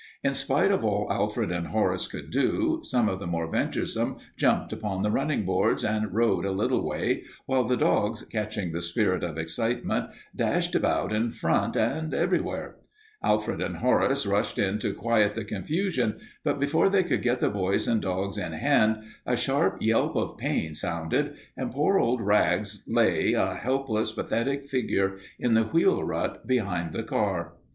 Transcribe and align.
In 0.23 0.33
spite 0.33 0.71
of 0.71 0.83
all 0.83 1.07
Alfred 1.13 1.51
and 1.51 1.67
Horace 1.67 2.07
could 2.07 2.31
do, 2.31 2.79
some 2.83 3.07
of 3.07 3.19
the 3.19 3.27
more 3.27 3.45
venturesome 3.45 4.17
jumped 4.35 4.73
upon 4.73 5.03
the 5.03 5.11
running 5.11 5.45
boards 5.45 5.85
and 5.85 6.11
rode 6.11 6.43
a 6.43 6.49
little 6.51 6.83
way, 6.83 7.25
while 7.45 7.65
the 7.65 7.77
dogs, 7.77 8.23
catching 8.23 8.71
the 8.71 8.81
spirit 8.81 9.23
of 9.23 9.37
excitement, 9.37 10.09
dashed 10.35 10.73
about 10.73 11.13
in 11.13 11.29
front 11.29 11.75
and 11.77 12.15
everywhere. 12.15 12.77
Alfred 13.23 13.61
and 13.61 13.77
Horace 13.77 14.25
rushed 14.25 14.57
in 14.57 14.79
to 14.79 14.91
quiet 14.91 15.35
the 15.35 15.45
confusion, 15.45 16.17
but 16.43 16.59
before 16.59 16.89
they 16.89 17.03
could 17.03 17.21
get 17.21 17.39
the 17.39 17.51
boys 17.51 17.87
and 17.87 18.01
dogs 18.01 18.39
in 18.39 18.53
hand 18.53 19.03
a 19.27 19.37
sharp 19.37 19.83
yelp 19.83 20.15
of 20.15 20.35
pain 20.35 20.73
sounded 20.73 21.35
and 21.55 21.69
poor 21.71 21.99
old 21.99 22.21
Rags 22.21 22.83
lay, 22.87 23.33
a 23.33 23.53
helpless, 23.53 24.11
pathetic 24.11 24.65
figure, 24.65 25.19
in 25.37 25.53
the 25.53 25.65
wheel 25.65 26.03
rut 26.03 26.47
behind 26.47 26.91
the 26.91 27.03
car. 27.03 27.53